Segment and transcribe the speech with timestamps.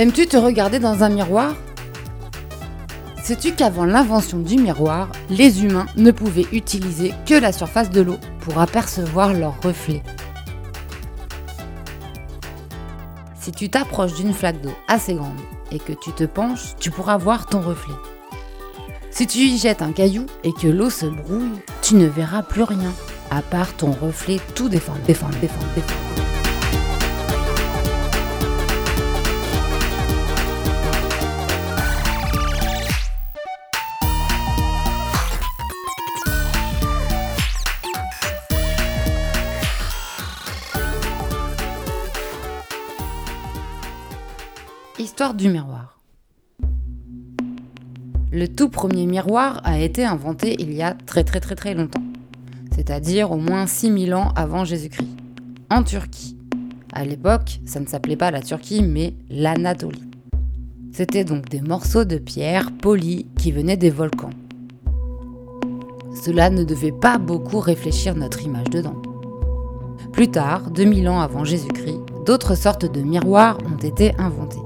[0.00, 1.56] Aimes-tu te regarder dans un miroir?
[3.20, 8.18] Sais-tu qu'avant l'invention du miroir, les humains ne pouvaient utiliser que la surface de l'eau
[8.38, 10.04] pour apercevoir leur reflet
[13.40, 15.40] Si tu t'approches d'une flaque d'eau assez grande
[15.72, 17.94] et que tu te penches, tu pourras voir ton reflet.
[19.10, 22.62] Si tu y jettes un caillou et que l'eau se brouille, tu ne verras plus
[22.62, 22.92] rien,
[23.32, 25.02] à part ton reflet tout déformé.
[45.36, 46.00] Du miroir.
[48.32, 52.02] Le tout premier miroir a été inventé il y a très très très très longtemps,
[52.74, 55.16] c'est-à-dire au moins 6000 ans avant Jésus-Christ,
[55.70, 56.36] en Turquie.
[56.94, 60.08] À l'époque, ça ne s'appelait pas la Turquie, mais l'Anatolie.
[60.92, 64.30] C'était donc des morceaux de pierre polis qui venaient des volcans.
[66.24, 69.00] Cela ne devait pas beaucoup réfléchir notre image dedans.
[70.12, 74.58] Plus tard, 2000 ans avant Jésus-Christ, d'autres sortes de miroirs ont été inventés.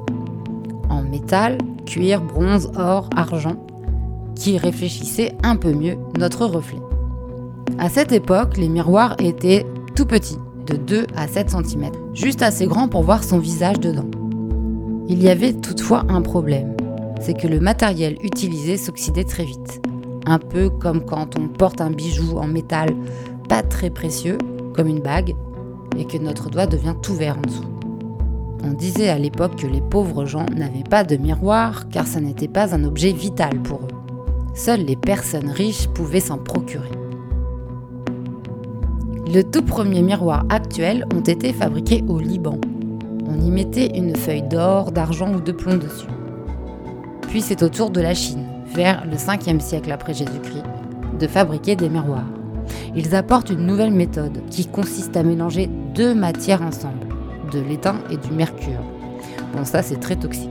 [0.92, 3.56] En métal, cuir, bronze, or, argent,
[4.34, 6.80] qui réfléchissaient un peu mieux notre reflet.
[7.78, 9.64] À cette époque, les miroirs étaient
[9.96, 10.36] tout petits,
[10.66, 14.10] de 2 à 7 cm, juste assez grands pour voir son visage dedans.
[15.08, 16.76] Il y avait toutefois un problème,
[17.22, 19.80] c'est que le matériel utilisé s'oxydait très vite.
[20.26, 22.90] Un peu comme quand on porte un bijou en métal
[23.48, 24.36] pas très précieux,
[24.74, 25.34] comme une bague,
[25.96, 27.64] et que notre doigt devient tout vert en dessous.
[28.64, 32.48] On disait à l'époque que les pauvres gens n'avaient pas de miroir car ça n'était
[32.48, 33.88] pas un objet vital pour eux.
[34.54, 36.90] Seules les personnes riches pouvaient s'en procurer.
[39.34, 42.58] Le tout premier miroir actuel ont été fabriqués au Liban.
[43.26, 46.06] On y mettait une feuille d'or, d'argent ou de plomb dessus.
[47.28, 48.44] Puis c'est au tour de la Chine,
[48.74, 50.64] vers le 5e siècle après Jésus-Christ,
[51.18, 52.28] de fabriquer des miroirs.
[52.94, 57.06] Ils apportent une nouvelle méthode qui consiste à mélanger deux matières ensemble,
[57.52, 58.82] de l'étain et du mercure.
[59.54, 60.48] Bon ça c'est très toxique.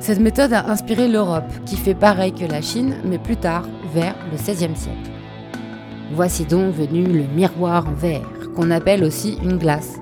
[0.00, 4.14] Cette méthode a inspiré l'Europe, qui fait pareil que la Chine, mais plus tard, vers
[4.30, 5.10] le 16e siècle.
[6.14, 8.22] Voici donc venu le miroir en verre,
[8.54, 9.96] qu'on appelle aussi une glace.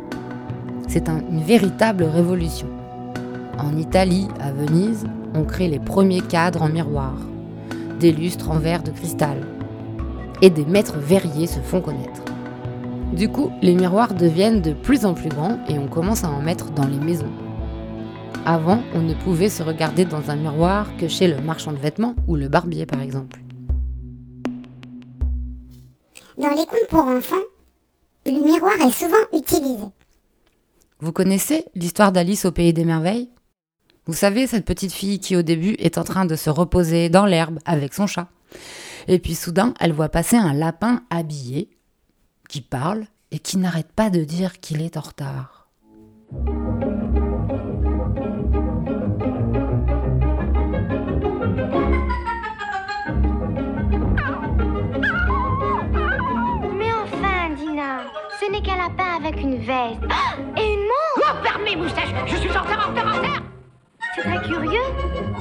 [0.87, 2.69] C'est un- une véritable révolution.
[3.59, 7.15] En Italie, à Venise, on crée les premiers cadres en miroir,
[7.99, 9.39] des lustres en verre de cristal,
[10.43, 12.23] et des maîtres verriers se font connaître.
[13.17, 16.43] Du coup, les miroirs deviennent de plus en plus grands et on commence à en
[16.43, 17.33] mettre dans les maisons.
[18.45, 22.15] Avant, on ne pouvait se regarder dans un miroir que chez le marchand de vêtements
[22.29, 23.41] ou le barbier par exemple.
[26.37, 27.37] Dans les contes pour enfants,
[28.27, 29.85] le miroir est souvent utilisé.
[31.01, 33.31] Vous connaissez l'histoire d'Alice au pays des merveilles?
[34.05, 37.25] Vous savez, cette petite fille qui au début est en train de se reposer dans
[37.25, 38.29] l'herbe avec son chat.
[39.09, 41.71] Et puis soudain, elle voit passer un lapin habillé,
[42.49, 45.69] qui parle et qui n'arrête pas de dire qu'il est en retard.
[56.79, 58.01] Mais enfin, Dina,
[58.41, 60.01] ce n'est qu'un lapin avec une veste.
[60.11, 63.17] Ah Et une montre Oh, ferme mes moustaches Je suis en retard, en retard, en
[63.19, 63.43] retard
[64.17, 64.81] C'est très curieux.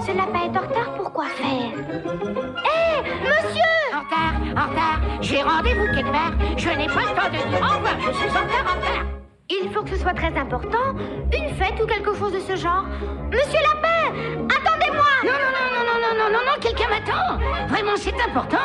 [0.06, 1.48] Ce lapin est en retard, pourquoi faire?
[1.48, 3.76] Hé, monsieur!
[3.94, 5.02] En retard, en retard.
[5.22, 6.34] J'ai rendez-vous quelque part.
[6.58, 7.96] Je n'ai pas le temps de dire au revoir.
[8.02, 9.06] Je suis en retard, en retard
[9.50, 10.94] Il faut que ce soit très important.
[11.32, 12.86] Une fête ou quelque chose de ce genre.
[13.32, 14.14] Monsieur Lapin,
[14.44, 15.06] attendez-moi!
[15.24, 17.68] Non, non, non, non, non, non, non, non, non, quelqu'un m'attend.
[17.70, 18.58] Vraiment, c'est important.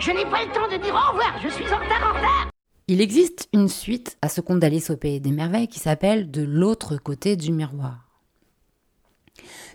[0.00, 1.34] Je n'ai pas le temps de dire au revoir.
[1.40, 2.50] Je suis en retard, en retard.
[2.88, 6.42] Il existe une suite à ce conte d'Alice au pays des merveilles qui s'appelle De
[6.42, 8.11] l'autre côté du miroir.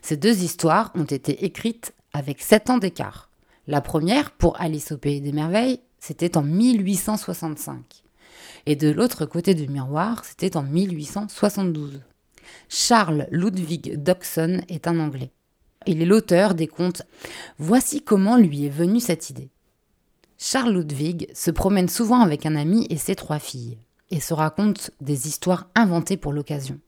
[0.07, 3.30] Ces deux histoires ont été écrites avec 7 ans d'écart.
[3.68, 8.06] La première, pour Alice au pays des merveilles, c'était en 1865.
[8.68, 12.00] Et de l'autre côté du miroir, c'était en 1872.
[12.69, 15.33] Charles Ludwig Dodgson est un Anglais.
[15.88, 17.01] Il est l'auteur des contes
[17.60, 19.50] Voici comment lui est venue cette idée.
[20.38, 23.77] Charles Ludwig se promène souvent avec un ami et ses trois filles.
[24.10, 26.80] et se racontent des histoires inventées pour l'occasion.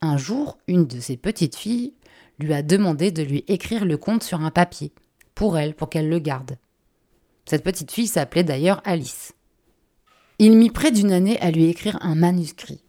[0.00, 1.92] Un jour, une de ses petites filles
[2.40, 4.92] lui a demandé de lui écrire le conte sur un papier,
[5.34, 6.56] pour elle, pour qu'elle le garde.
[7.46, 9.32] Cette petite fille s'appelait d'ailleurs Alice.
[10.38, 12.82] Il mit près d'une année à lui écrire un manuscrit,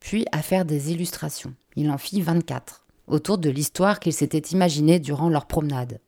[0.00, 1.54] puis à faire des illustrations.
[1.76, 6.00] Il en fit 24, autour de l'histoire qu'il s'était imaginée durant leur promenade.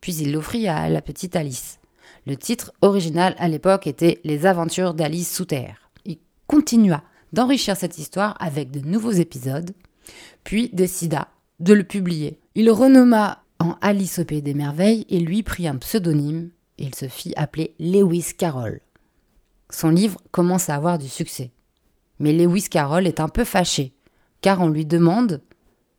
[0.00, 1.78] Puis il l'offrit à la petite Alice.
[2.26, 5.90] Le titre original à l'époque était Les aventures d'Alice sous terre.
[6.04, 7.02] Il continua
[7.32, 9.72] d'enrichir cette histoire avec de nouveaux épisodes,
[10.44, 11.28] puis décida
[11.60, 12.40] de le publier.
[12.54, 16.50] Il renomma en Alice au pays des merveilles et lui prit un pseudonyme.
[16.78, 18.80] Il se fit appeler Lewis Carroll
[19.70, 21.50] son livre commence à avoir du succès.
[22.18, 23.92] Mais Lewis Carroll est un peu fâché,
[24.40, 25.42] car on lui demande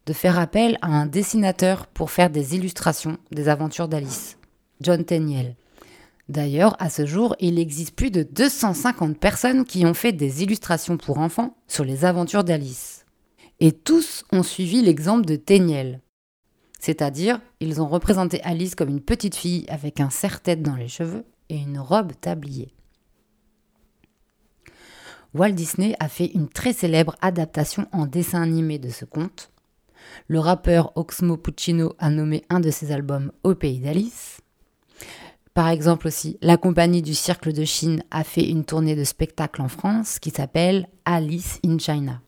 [0.06, 4.38] de faire appel à un dessinateur pour faire des illustrations des aventures d'Alice,
[4.82, 5.56] John Tenniel.
[6.30, 10.98] D'ailleurs, à ce jour, il existe plus de 250 personnes qui ont fait des illustrations
[10.98, 12.97] pour enfants sur les aventures d'Alice.
[13.60, 16.02] Et tous ont suivi l'exemple de Tenniel.
[16.80, 21.26] C'est-à-dire, ils ont représenté Alice comme une petite fille avec un serre-tête dans les cheveux
[21.50, 22.74] et une robe tabliée.
[25.34, 29.52] Walt Disney a fait une très célèbre adaptation en dessin animé de ce conte.
[30.28, 34.40] Le rappeur Oxmo Puccino a nommé un de ses albums Au pays d'Alice.
[35.54, 39.62] Par exemple aussi, la compagnie du Cercle de Chine a fait une tournée de spectacle
[39.62, 42.22] en France qui s'appelle Alice in China.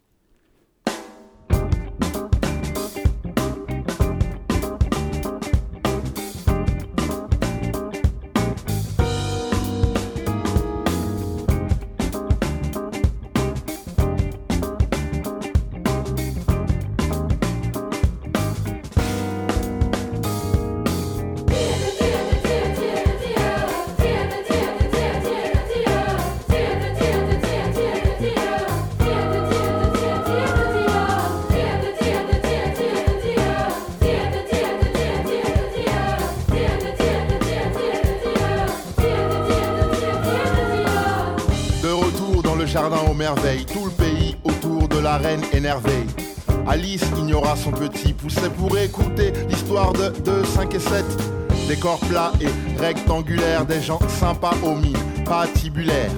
[43.36, 46.06] Tout le pays autour de la reine énervée.
[46.68, 51.06] Alice ignora son petit pousset pour écouter l'histoire de 2, 5 et 7.
[51.68, 56.12] Des corps plats et rectangulaires, des gens sympas aux mines, patibulaires,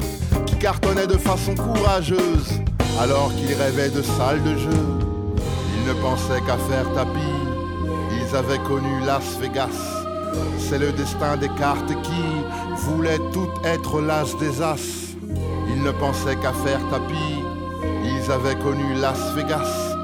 [0.46, 2.62] qui cartonnaient de façon courageuse,
[3.02, 4.86] alors qu'ils rêvaient de salles de jeu.
[5.78, 7.20] Ils ne pensaient qu'à faire tapis,
[8.22, 9.68] ils avaient connu Las Vegas.
[10.60, 15.11] C'est le destin des cartes qui voulaient toutes être l'as des as.
[15.82, 17.42] Ils ne pensaient qu'à faire tapis,
[18.04, 19.96] ils avaient connu Las Vegas.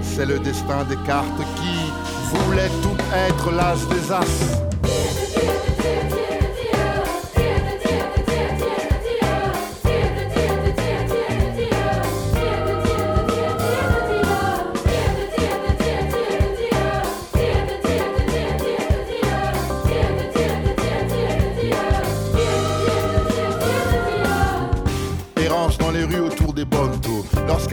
[0.00, 4.73] C'est le destin des cartes qui voulaient tout être l'as des as.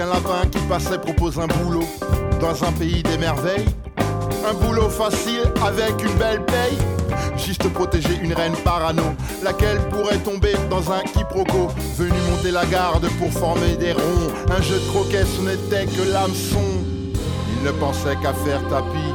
[0.02, 1.86] Lorsqu'un lapin qui passait propose un boulot
[2.40, 3.66] dans un pays des merveilles,
[4.50, 6.78] un boulot facile avec une belle paye.
[7.38, 9.04] Juste protéger une reine parano,
[9.44, 11.68] laquelle pourrait tomber dans un quiproquo.
[11.98, 14.32] Venu monter la garde pour former des ronds.
[14.50, 16.66] Un jeu de croquet, ce n'était que l'hameçon.
[17.58, 19.14] Ils ne pensaient qu'à faire tapis.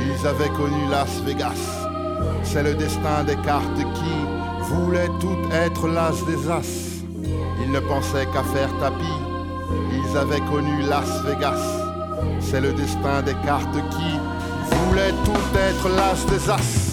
[0.00, 1.60] Ils avaient connu Las Vegas.
[2.42, 7.00] C'est le destin des cartes qui voulaient toutes être l'as des as.
[7.62, 9.29] Ils ne pensaient qu'à faire tapis.
[9.92, 11.60] Ils avaient connu Las Vegas.
[12.40, 16.89] C'est le destin des cartes qui voulaient tout être l'as des as.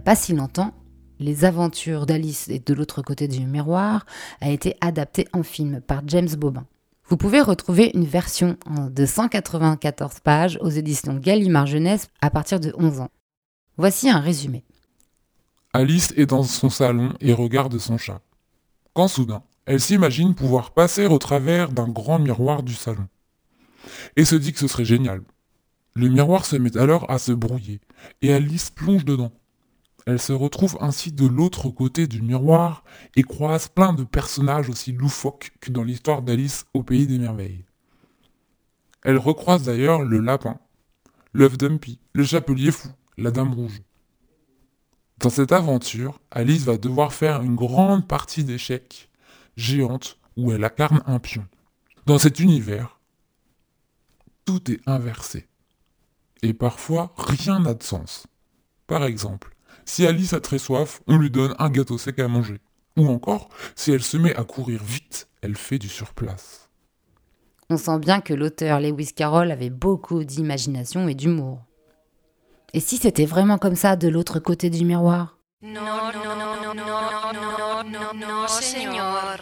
[0.00, 0.74] Pas si longtemps,
[1.20, 4.06] Les aventures d'Alice et de l'autre côté du miroir
[4.40, 6.64] a été adapté en film par James Bobin.
[7.08, 12.72] Vous pouvez retrouver une version de 194 pages aux éditions Gallimard Jeunesse à partir de
[12.78, 13.10] 11 ans.
[13.76, 14.64] Voici un résumé.
[15.72, 18.20] Alice est dans son salon et regarde son chat.
[18.94, 23.08] Quand soudain, elle s'imagine pouvoir passer au travers d'un grand miroir du salon.
[24.16, 25.22] Et se dit que ce serait génial.
[25.94, 27.80] Le miroir se met alors à se brouiller,
[28.22, 29.32] et Alice plonge dedans.
[30.08, 32.82] Elle se retrouve ainsi de l'autre côté du miroir
[33.14, 37.66] et croise plein de personnages aussi loufoques que dans l'histoire d'Alice au pays des merveilles.
[39.04, 40.58] Elle recroise d'ailleurs le lapin,
[41.34, 42.88] l'œuf Dumpy, le chapelier fou,
[43.18, 43.82] la dame rouge.
[45.18, 49.10] Dans cette aventure, Alice va devoir faire une grande partie d'échecs
[49.58, 51.46] géante où elle incarne un pion.
[52.06, 52.98] Dans cet univers,
[54.46, 55.48] tout est inversé.
[56.40, 58.26] Et parfois, rien n'a de sens.
[58.86, 59.54] Par exemple,
[59.88, 62.58] si Alice a très soif, on lui donne un gâteau sec à manger.
[62.98, 66.68] Ou encore, si elle se met à courir vite, elle fait du surplace.
[67.70, 71.62] On sent bien que l'auteur Lewis Carroll avait beaucoup d'imagination et d'humour.
[72.74, 76.74] Et si c'était vraiment comme ça de l'autre côté du miroir Non, non, non, non,
[76.74, 76.84] non,
[77.32, 79.38] non, non, non, señor.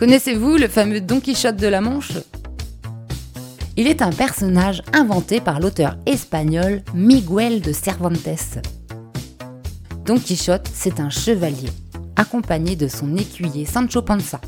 [0.00, 2.12] Connaissez-vous le fameux Don Quichotte de la Manche?
[3.76, 8.60] Il est un personnage inventé par l'auteur espagnol Miguel de Cervantes.
[10.06, 11.68] Don Quichotte, c'est un chevalier,
[12.16, 14.40] accompagné de son écuyer Sancho Panza.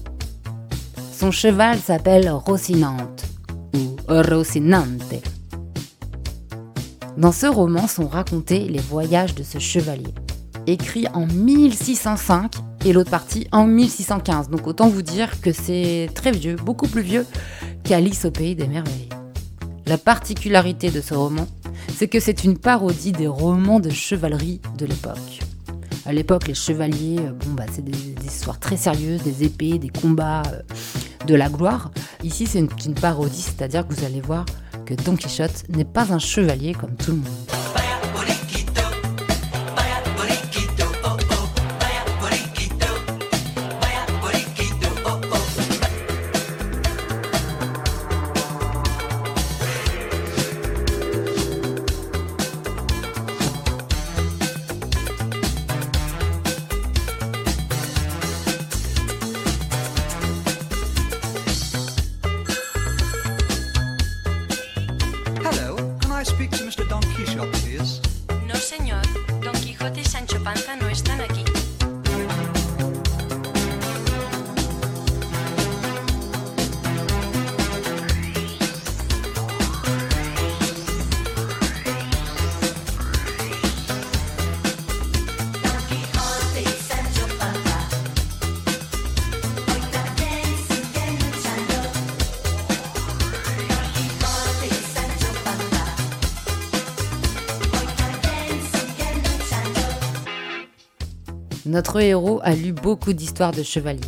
[1.13, 3.27] Son cheval s'appelle Rocinante
[3.75, 5.23] ou Rocinante.
[7.19, 10.15] Dans ce roman sont racontés les voyages de ce chevalier,
[10.67, 12.53] écrit en 1605
[12.85, 14.49] et l'autre partie en 1615.
[14.49, 17.27] Donc autant vous dire que c'est très vieux, beaucoup plus vieux
[17.85, 19.09] qu'Alice au pays des merveilles.
[19.87, 21.47] La particularité de ce roman,
[21.97, 25.41] c'est que c'est une parodie des romans de chevalerie de l'époque.
[26.05, 27.93] À l'époque, les chevaliers, euh, bon, bah, c'est des,
[28.27, 30.62] histoires très sérieuses, des épées, des combats, euh,
[31.27, 31.93] de la gloire.
[32.25, 34.45] Ici, c'est une, une parodie, c'est-à-dire que vous allez voir
[34.85, 37.62] que Don Quichotte n'est pas un chevalier comme tout le monde.
[101.73, 104.00] Notre héros a lu beaucoup d'histoires de chevaliers.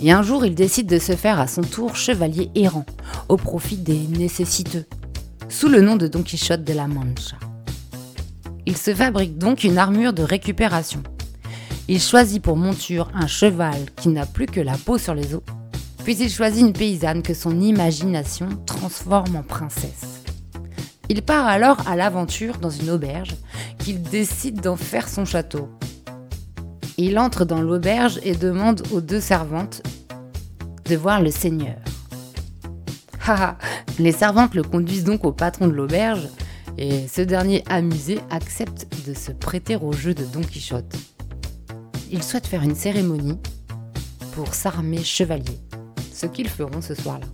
[0.00, 2.86] Et un jour, il décide de se faire à son tour chevalier errant,
[3.28, 4.86] au profit des nécessiteux,
[5.50, 7.36] sous le nom de Don Quichotte de la Mancha.
[8.64, 11.02] Il se fabrique donc une armure de récupération.
[11.86, 15.42] Il choisit pour monture un cheval qui n'a plus que la peau sur les os,
[16.02, 20.22] puis il choisit une paysanne que son imagination transforme en princesse.
[21.10, 23.36] Il part alors à l'aventure dans une auberge
[23.78, 25.68] qu'il décide d'en faire son château.
[27.02, 29.82] Il entre dans l'auberge et demande aux deux servantes
[30.84, 31.78] de voir le seigneur.
[33.26, 33.56] Haha,
[33.98, 36.28] les servantes le conduisent donc au patron de l'auberge
[36.76, 40.94] et ce dernier amusé accepte de se prêter au jeu de Don Quichotte.
[42.10, 43.38] Il souhaite faire une cérémonie
[44.32, 45.58] pour s'armer chevalier,
[46.12, 47.26] ce qu'ils feront ce soir-là.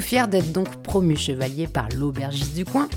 [0.00, 2.88] Fier d'être donc promu chevalier par l'aubergiste du coin,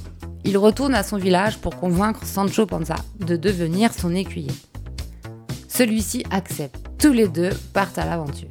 [0.46, 4.52] il retourne à son village pour convaincre Sancho Panza de devenir son écuyer.
[5.68, 6.86] Celui-ci accepte.
[7.00, 8.50] Tous les deux partent à l'aventure.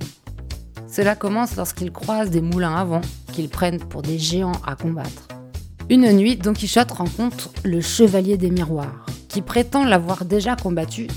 [0.89, 3.01] Cela commence lorsqu'ils croisent des moulins à vent
[3.33, 5.29] qu'ils prennent pour des géants à combattre.
[5.89, 11.09] Une nuit, Don Quichotte rencontre le chevalier des miroirs, qui prétend l'avoir déjà combattu.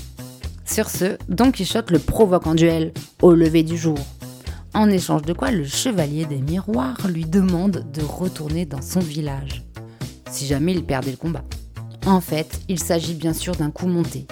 [0.64, 3.98] Sur ce, Don Quichotte le provoque en duel au lever du jour.
[4.76, 9.64] En échange de quoi, le chevalier des miroirs lui demande de retourner dans son village,
[10.30, 11.44] si jamais il perdait le combat.
[12.04, 14.26] En fait, il s'agit bien sûr d'un coup monté,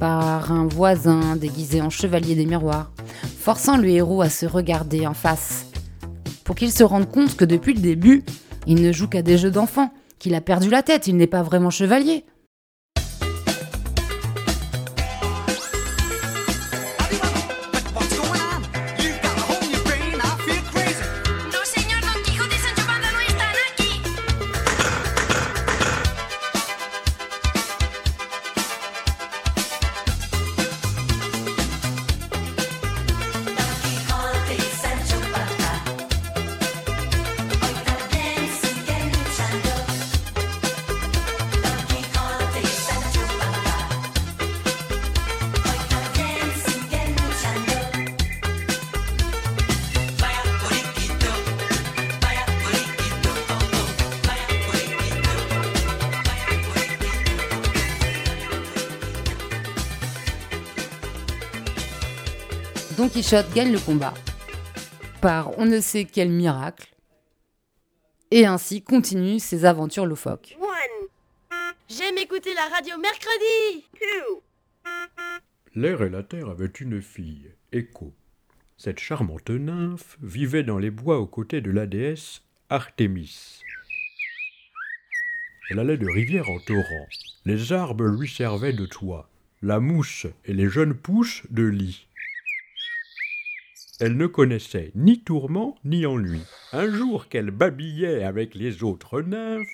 [0.00, 2.90] par un voisin déguisé en chevalier des miroirs,
[3.38, 5.66] forçant le héros à se regarder en face,
[6.44, 8.24] pour qu'il se rende compte que depuis le début,
[8.66, 11.42] il ne joue qu'à des jeux d'enfants, qu'il a perdu la tête, il n'est pas
[11.42, 12.24] vraiment chevalier.
[63.12, 64.14] Quichotte gagne le combat
[65.20, 66.94] par on ne sait quel miracle
[68.30, 70.56] et ainsi continue ses aventures loufoques.
[71.90, 73.84] J'aime écouter la radio mercredi.
[75.74, 78.14] L'air et la terre avaient une fille, Écho.
[78.78, 83.60] Cette charmante nymphe vivait dans les bois aux côtés de la déesse Artémis.
[85.70, 87.06] Elle allait de rivière en torrent.
[87.44, 89.28] Les arbres lui servaient de toit,
[89.60, 92.06] la mousse et les jeunes pousses de lit.
[94.04, 96.40] Elle ne connaissait ni tourment ni ennui.
[96.72, 99.68] Un jour qu'elle babillait avec les autres nymphes,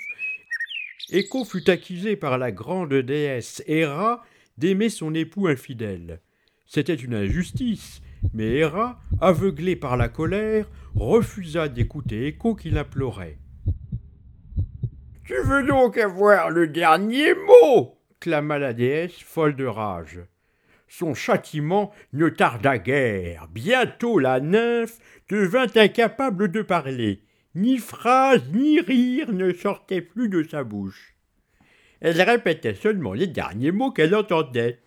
[1.09, 4.23] Écho fut accusée par la grande déesse Héra
[4.59, 6.21] d'aimer son époux infidèle.
[6.67, 8.03] C'était une injustice,
[8.35, 13.38] mais Héra, aveuglée par la colère, refusa d'écouter Écho qui l'implorait.
[15.25, 20.21] Tu veux donc avoir le dernier mot clama la déesse, folle de rage.
[20.88, 23.46] Son châtiment ne tarda guère.
[23.53, 24.98] Bientôt la nymphe
[25.29, 27.22] devint incapable de parler.
[27.55, 31.14] Ni phrase ni rire ne sortaient plus de sa bouche.
[32.01, 34.79] Elle répétait seulement les derniers mots qu'elle entendait.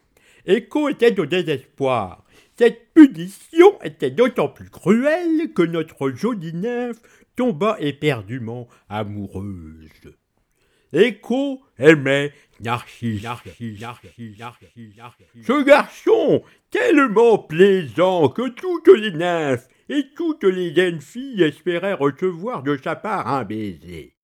[0.45, 2.25] Écho était au désespoir.
[2.57, 7.01] Cette punition était d'autant plus cruelle que notre jolie nymphe
[7.35, 10.15] tomba éperdument amoureuse.
[10.93, 13.25] Écho aimait Narcisse.
[15.43, 22.63] Ce garçon, tellement plaisant que toutes les nymphes et toutes les jeunes filles espéraient recevoir
[22.63, 24.15] de sa part un baiser.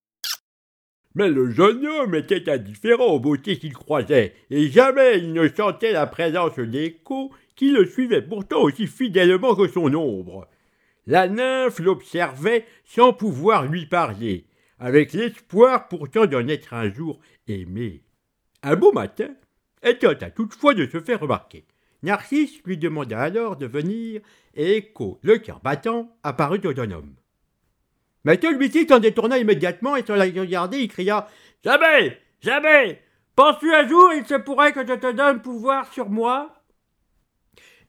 [1.15, 5.93] Mais le jeune homme était indifférent aux beautés qu'il croisait, et jamais il ne sentait
[5.93, 10.47] la présence d'Écho, qui le suivait pourtant aussi fidèlement que son ombre.
[11.07, 14.45] La nymphe l'observait sans pouvoir lui parler,
[14.79, 18.03] avec l'espoir pourtant d'en être un jour aimé.
[18.63, 19.29] Un beau matin,
[19.81, 21.65] elle tenta toutefois de se faire remarquer.
[22.03, 24.21] Narcisse lui demanda alors de venir,
[24.53, 27.15] et Écho, le cœur battant, apparut au jeune homme.
[28.23, 31.27] Mais celui-ci s'en détourna immédiatement et sans la regarder, il cria
[31.63, 33.01] Jamais Jamais
[33.35, 36.63] Penses-tu un jour il se pourrait que je te donne pouvoir sur moi?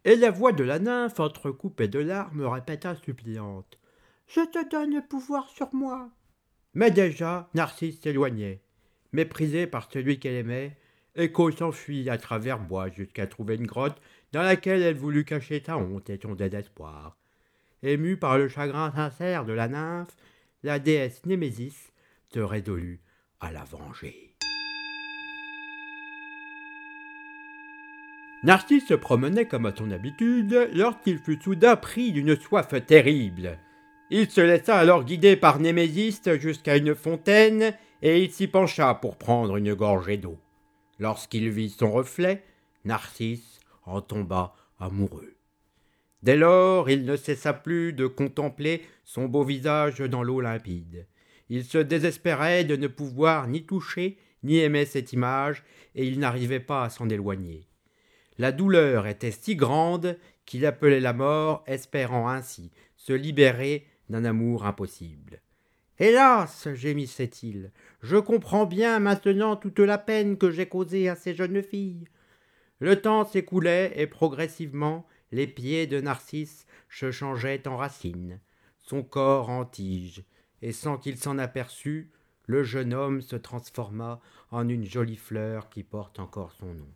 [0.05, 3.79] Et la voix de la nymphe, entrecoupée de larmes, répéta suppliante
[4.27, 6.11] Je te donne pouvoir sur moi.
[6.75, 8.61] Mais déjà, Narcisse s'éloignait.
[9.13, 10.77] Méprisé par celui qu'elle aimait,
[11.17, 14.01] Écho s'enfuit à travers bois jusqu'à trouver une grotte
[14.33, 17.17] dans laquelle elle voulut cacher sa honte et son désespoir.
[17.83, 20.15] Émue par le chagrin sincère de la nymphe,
[20.63, 21.93] la déesse Némésis
[22.33, 23.01] se résolut
[23.41, 24.35] à la venger.
[28.45, 33.59] Narcisse se promenait comme à son habitude lorsqu'il fut soudain pris d'une soif terrible.
[34.11, 39.16] Il se laissa alors guider par Némésis jusqu'à une fontaine et il s'y pencha pour
[39.16, 40.38] prendre une gorgée d'eau.
[40.99, 42.42] Lorsqu'il vit son reflet,
[42.87, 45.35] Narcisse en tomba amoureux.
[46.23, 51.07] Dès lors, il ne cessa plus de contempler son beau visage dans l'eau limpide.
[51.51, 56.61] Il se désespérait de ne pouvoir ni toucher ni aimer cette image, et il n'arrivait
[56.61, 57.66] pas à s'en éloigner.
[58.38, 60.16] La douleur était si grande
[60.47, 65.40] qu'il appelait la mort, espérant ainsi se libérer d'un amour impossible.
[65.99, 71.62] Hélas, gémissait-il, je comprends bien maintenant toute la peine que j'ai causée à ces jeunes
[71.62, 72.05] filles.
[72.79, 78.40] Le temps s'écoulait et progressivement les pieds de Narcisse se changeaient en racines,
[78.79, 80.25] son corps en tige,
[80.62, 82.11] et sans qu'il s'en aperçût,
[82.47, 86.88] le jeune homme se transforma en une jolie fleur qui porte encore son nom.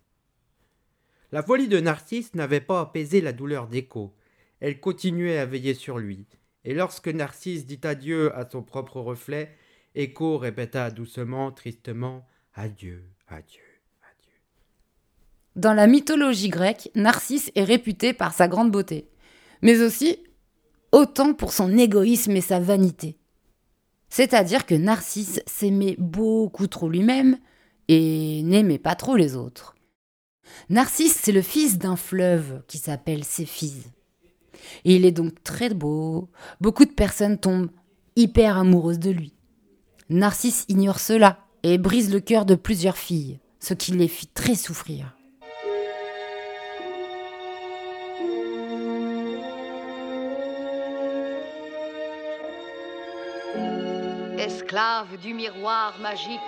[1.31, 4.13] La folie de Narcisse n'avait pas apaisé la douleur d'Écho.
[4.59, 6.25] Elle continuait à veiller sur lui,
[6.65, 9.55] et lorsque Narcisse dit adieu à son propre reflet,
[9.95, 13.61] Écho répéta doucement, tristement Adieu, adieu.
[15.55, 19.07] Dans la mythologie grecque, Narcisse est réputé par sa grande beauté,
[19.61, 20.17] mais aussi
[20.91, 23.17] autant pour son égoïsme et sa vanité.
[24.09, 27.37] C'est-à-dire que Narcisse s'aimait beaucoup trop lui-même
[27.87, 29.75] et n'aimait pas trop les autres.
[30.69, 33.91] Narcisse, c'est le fils d'un fleuve qui s'appelle Céphise.
[34.85, 36.29] Et il est donc très beau.
[36.61, 37.69] Beaucoup de personnes tombent
[38.15, 39.33] hyper amoureuses de lui.
[40.09, 44.55] Narcisse ignore cela et brise le cœur de plusieurs filles, ce qui les fit très
[44.55, 45.15] souffrir.
[54.37, 56.39] Esclave du miroir magique,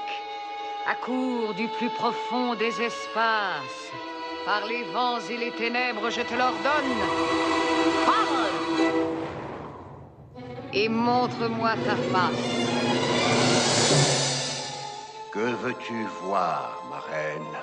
[0.86, 3.92] accours du plus profond des espaces,
[4.46, 7.55] par les vents et les ténèbres, je te l'ordonne.
[10.78, 12.52] Et montre-moi ta face.
[15.32, 17.58] Que veux-tu voir, ma reine?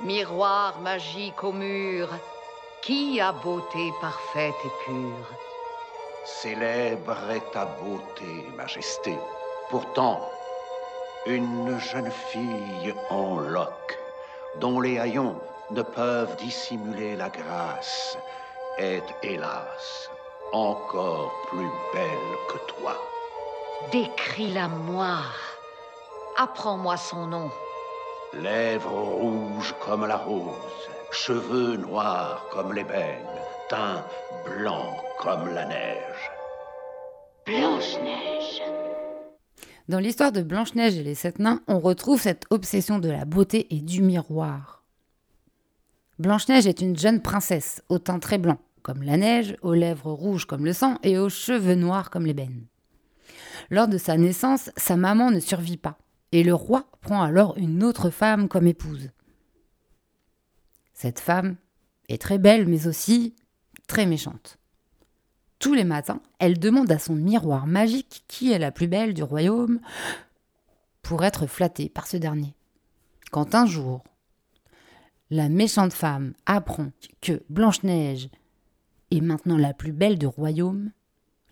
[0.00, 2.08] Miroir magique au mur,
[2.80, 5.28] qui a beauté parfaite et pure?
[6.24, 9.18] Célèbre est ta beauté, majesté.
[9.68, 10.26] Pourtant,
[11.26, 13.98] une jeune fille en loques,
[14.60, 15.38] dont les haillons
[15.72, 18.16] ne peuvent dissimuler la grâce,
[18.78, 20.10] est hélas
[20.52, 22.96] encore plus belle que toi.
[23.92, 25.18] Décris-la moi.
[26.36, 27.50] Apprends-moi son nom.
[28.34, 33.26] Lèvres rouges comme la rose, cheveux noirs comme l'ébène,
[33.68, 34.04] teint
[34.44, 36.30] blanc comme la neige.
[37.46, 38.62] Blanche-Neige.
[39.88, 43.74] Dans l'histoire de Blanche-Neige et les Sept Nains, on retrouve cette obsession de la beauté
[43.74, 44.82] et du miroir.
[46.18, 50.44] Blanche-Neige est une jeune princesse, au teint très blanc, comme la neige, aux lèvres rouges
[50.44, 52.66] comme le sang et aux cheveux noirs comme l'ébène.
[53.68, 55.98] Lors de sa naissance, sa maman ne survit pas,
[56.30, 59.10] et le roi prend alors une autre femme comme épouse.
[60.94, 61.56] Cette femme
[62.08, 63.34] est très belle, mais aussi
[63.88, 64.56] très méchante.
[65.58, 69.24] Tous les matins, elle demande à son miroir magique qui est la plus belle du
[69.24, 69.80] royaume
[71.02, 72.54] pour être flattée par ce dernier.
[73.32, 74.04] Quand un jour,
[75.30, 78.28] la méchante femme apprend que Blanche-Neige
[79.10, 80.90] est maintenant la plus belle du royaume,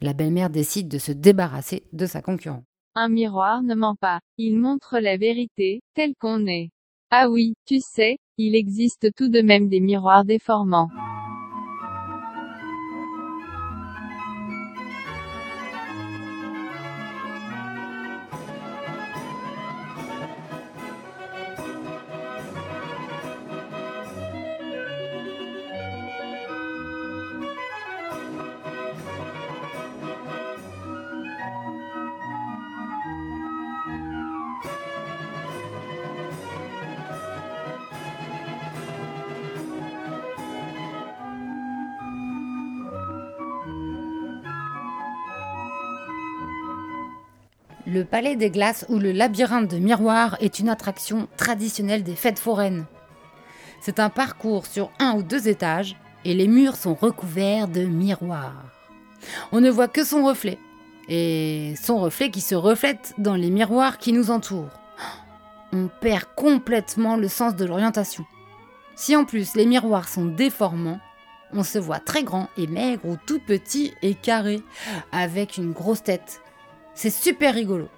[0.00, 2.64] la belle-mère décide de se débarrasser de sa concurrente.
[2.94, 6.70] Un miroir ne ment pas, il montre la vérité, telle qu'on est.
[7.10, 10.90] Ah oui, tu sais, il existe tout de même des miroirs déformants.
[47.94, 52.40] Le Palais des Glaces ou le labyrinthe de miroirs est une attraction traditionnelle des fêtes
[52.40, 52.86] foraines.
[53.80, 58.64] C'est un parcours sur un ou deux étages et les murs sont recouverts de miroirs.
[59.52, 60.58] On ne voit que son reflet
[61.08, 64.80] et son reflet qui se reflète dans les miroirs qui nous entourent.
[65.72, 68.24] On perd complètement le sens de l'orientation.
[68.96, 70.98] Si en plus les miroirs sont déformants,
[71.52, 74.62] on se voit très grand et maigre ou tout petit et carré,
[75.12, 76.40] avec une grosse tête
[76.94, 77.88] c'est super rigolo.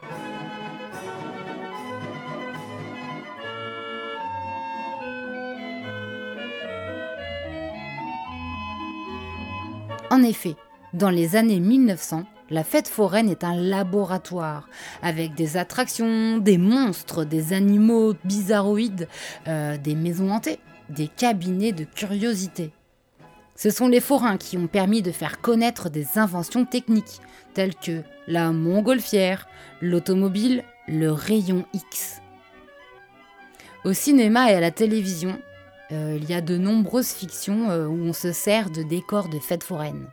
[10.10, 10.54] En effet,
[10.94, 14.68] dans les années 1900, la fête foraine est un laboratoire
[15.02, 19.08] avec des attractions, des monstres, des animaux bizarroïdes,
[19.48, 22.70] euh, des maisons hantées, des cabinets de curiosité.
[23.56, 27.20] Ce sont les forains qui ont permis de faire connaître des inventions techniques
[27.54, 29.48] telles que la montgolfière,
[29.80, 32.20] l'automobile, le rayon X.
[33.84, 35.40] Au cinéma et à la télévision,
[35.92, 39.38] euh, il y a de nombreuses fictions euh, où on se sert de décors de
[39.38, 40.06] fêtes foraines.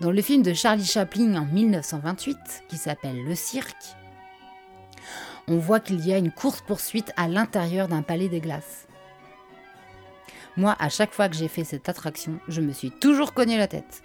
[0.00, 2.36] Dans le film de Charlie Chaplin en 1928,
[2.68, 3.96] qui s'appelle Le Cirque,
[5.48, 8.86] on voit qu'il y a une course-poursuite à l'intérieur d'un palais des glaces.
[10.56, 13.68] Moi, à chaque fois que j'ai fait cette attraction, je me suis toujours cogné la
[13.68, 14.02] tête.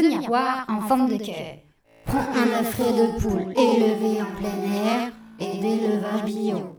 [0.00, 1.58] Œufs miroirs en forme de cœur.
[2.06, 6.76] Prends un œuf frais de poule élevé en plein air et d'élevage bio.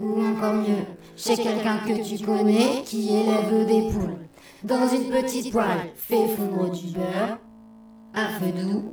[0.00, 0.84] Ou encore mieux,
[1.16, 4.18] chez quelqu'un que tu connais qui élève des poules.
[4.64, 7.38] Dans une petite poêle, fais fondre du beurre
[8.14, 8.92] à feu doux,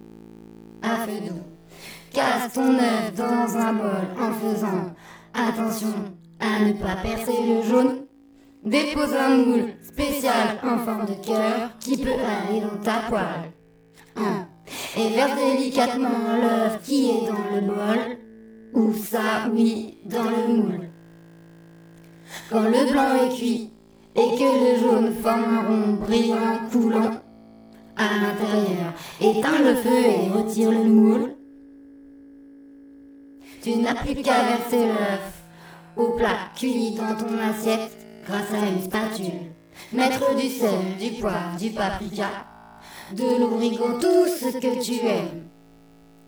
[0.84, 1.41] à feu doux.
[2.13, 4.94] Casse ton œuf dans un bol en faisant
[5.34, 5.94] attention
[6.39, 8.06] à ne pas percer le jaune.
[8.63, 13.52] Dépose un moule spécial en forme de cœur qui peut aller dans ta poêle.
[14.15, 14.47] Un.
[14.97, 16.10] Et verse délicatement
[16.41, 18.17] l'œuf qui est dans le bol.
[18.74, 20.89] Ou ça, oui, dans le moule.
[22.50, 23.69] Quand le blanc est cuit
[24.15, 27.12] et que le jaune forme un rond brillant coulant
[27.97, 31.36] à l'intérieur, éteins le feu et retire le moule.
[33.62, 35.43] Tu n'as plus qu'à verser l'œuf
[35.97, 37.91] au plat cuit dans ton assiette
[38.26, 39.52] grâce à une spatule.
[39.93, 42.30] Mettre du sel, du poivre, du paprika,
[43.13, 45.47] de l'origan, tout ce que tu aimes.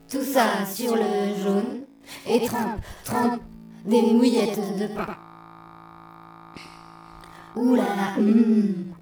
[0.10, 1.86] Tout ça sur le jaune.
[2.28, 3.42] Et trempe, trempe
[3.86, 5.16] des mouillettes de pain.
[7.56, 7.84] Ouh là,
[8.18, 8.94] hum.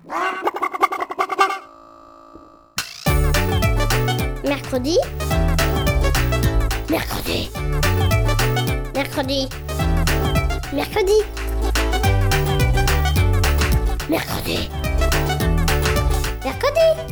[4.44, 4.98] Mercredi.
[6.90, 7.50] Mercredi.
[8.94, 9.50] Mercredi.
[10.74, 11.18] Mercredi.
[16.44, 17.11] Mercredi